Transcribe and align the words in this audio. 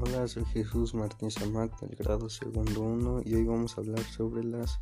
Hola, 0.00 0.28
soy 0.28 0.44
Jesús 0.44 0.94
Martín 0.94 1.28
Zamac 1.28 1.80
del 1.80 1.96
grado 1.96 2.30
segundo 2.30 2.82
1 2.82 3.22
y 3.24 3.34
hoy 3.34 3.44
vamos 3.44 3.76
a 3.76 3.80
hablar 3.80 4.04
sobre 4.04 4.44
las 4.44 4.78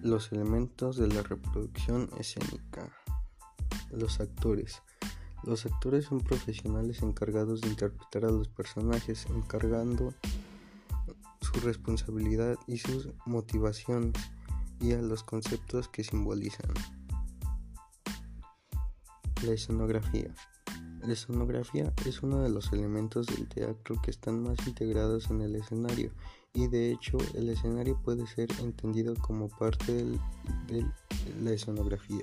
los 0.00 0.32
elementos 0.32 0.96
de 0.96 1.06
la 1.06 1.22
reproducción 1.22 2.08
escénica. 2.18 2.96
Los 3.90 4.20
actores. 4.20 4.82
Los 5.44 5.66
actores 5.66 6.06
son 6.06 6.20
profesionales 6.20 7.02
encargados 7.02 7.60
de 7.60 7.68
interpretar 7.68 8.24
a 8.24 8.30
los 8.30 8.48
personajes, 8.48 9.26
encargando 9.26 10.14
su 11.42 11.60
responsabilidad 11.60 12.56
y 12.66 12.78
sus 12.78 13.10
motivaciones 13.26 14.14
y 14.80 14.92
a 14.92 15.02
los 15.02 15.24
conceptos 15.24 15.88
que 15.88 16.04
simbolizan. 16.04 16.72
La 19.44 19.52
escenografía. 19.52 20.34
La 21.02 21.14
escenografía 21.14 21.94
es 22.04 22.22
uno 22.22 22.42
de 22.42 22.50
los 22.50 22.74
elementos 22.74 23.26
del 23.26 23.48
teatro 23.48 24.00
que 24.02 24.10
están 24.10 24.42
más 24.42 24.58
integrados 24.66 25.30
en 25.30 25.40
el 25.40 25.56
escenario 25.56 26.12
y 26.52 26.66
de 26.66 26.92
hecho 26.92 27.16
el 27.34 27.48
escenario 27.48 27.98
puede 28.02 28.26
ser 28.26 28.50
entendido 28.60 29.14
como 29.14 29.48
parte 29.48 30.04
de 30.66 30.84
la 31.42 31.52
escenografía. 31.52 32.22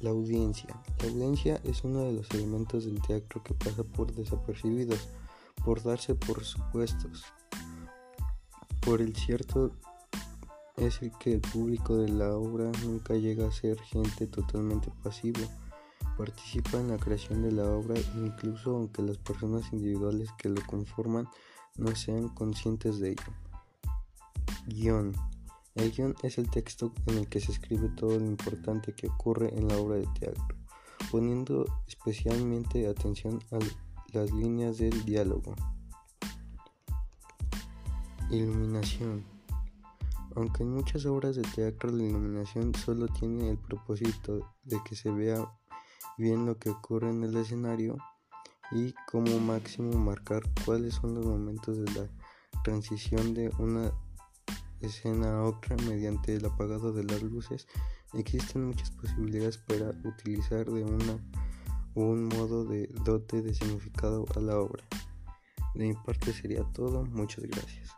La 0.00 0.10
audiencia. 0.10 0.68
La 1.00 1.08
audiencia 1.08 1.60
es 1.62 1.84
uno 1.84 2.02
de 2.02 2.14
los 2.14 2.28
elementos 2.32 2.84
del 2.84 3.00
teatro 3.00 3.44
que 3.44 3.54
pasa 3.54 3.84
por 3.84 4.12
desapercibidos, 4.12 5.08
por 5.64 5.82
darse 5.84 6.16
por 6.16 6.44
supuestos. 6.44 7.22
Por 8.80 9.00
el 9.00 9.14
cierto 9.14 9.70
es 10.76 11.00
el 11.00 11.12
que 11.18 11.34
el 11.34 11.40
público 11.42 11.96
de 11.96 12.08
la 12.08 12.36
obra 12.36 12.72
nunca 12.84 13.14
llega 13.14 13.46
a 13.46 13.52
ser 13.52 13.78
gente 13.82 14.26
totalmente 14.26 14.90
pasiva 15.04 15.48
participa 16.18 16.78
en 16.78 16.88
la 16.88 16.98
creación 16.98 17.42
de 17.42 17.52
la 17.52 17.64
obra 17.64 17.94
incluso 18.16 18.74
aunque 18.76 19.02
las 19.02 19.18
personas 19.18 19.72
individuales 19.72 20.30
que 20.36 20.48
lo 20.48 20.60
conforman 20.66 21.28
no 21.76 21.94
sean 21.94 22.28
conscientes 22.28 22.98
de 22.98 23.10
ello. 23.10 23.32
Guión. 24.66 25.14
El 25.76 25.92
guion 25.92 26.16
es 26.24 26.38
el 26.38 26.50
texto 26.50 26.92
en 27.06 27.18
el 27.18 27.28
que 27.28 27.38
se 27.38 27.52
escribe 27.52 27.88
todo 27.90 28.18
lo 28.18 28.26
importante 28.26 28.92
que 28.94 29.06
ocurre 29.06 29.56
en 29.56 29.68
la 29.68 29.78
obra 29.78 29.94
de 29.94 30.08
teatro, 30.18 30.56
poniendo 31.12 31.64
especialmente 31.86 32.88
atención 32.88 33.38
a 33.52 33.58
las 34.12 34.32
líneas 34.32 34.78
del 34.78 35.04
diálogo. 35.04 35.54
Iluminación. 38.28 39.24
Aunque 40.34 40.64
en 40.64 40.74
muchas 40.74 41.06
obras 41.06 41.36
de 41.36 41.42
teatro 41.42 41.92
la 41.92 42.02
iluminación 42.02 42.74
solo 42.74 43.06
tiene 43.06 43.50
el 43.50 43.58
propósito 43.58 44.52
de 44.64 44.78
que 44.84 44.96
se 44.96 45.12
vea 45.12 45.48
bien 46.18 46.46
lo 46.46 46.58
que 46.58 46.70
ocurre 46.70 47.10
en 47.10 47.22
el 47.22 47.36
escenario 47.36 47.96
y 48.70 48.94
como 49.10 49.38
máximo 49.38 49.98
marcar 49.98 50.42
cuáles 50.64 50.94
son 50.94 51.14
los 51.14 51.24
momentos 51.24 51.78
de 51.78 51.90
la 51.92 52.08
transición 52.62 53.32
de 53.34 53.50
una 53.58 53.92
escena 54.80 55.38
a 55.38 55.44
otra 55.44 55.76
mediante 55.86 56.34
el 56.34 56.44
apagado 56.44 56.92
de 56.92 57.04
las 57.04 57.22
luces. 57.22 57.66
Existen 58.14 58.66
muchas 58.66 58.90
posibilidades 58.90 59.58
para 59.58 59.90
utilizar 60.04 60.66
de 60.66 60.84
una 60.84 61.18
o 61.94 62.02
un 62.02 62.24
modo 62.24 62.64
de 62.64 62.88
dote 63.04 63.42
de 63.42 63.54
significado 63.54 64.24
a 64.36 64.40
la 64.40 64.58
obra. 64.58 64.84
De 65.74 65.86
mi 65.86 65.94
parte 65.94 66.32
sería 66.32 66.64
todo, 66.72 67.04
muchas 67.04 67.44
gracias. 67.44 67.97